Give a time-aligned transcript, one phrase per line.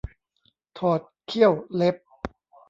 [0.79, 1.95] ถอดเขี้ยวเล็บ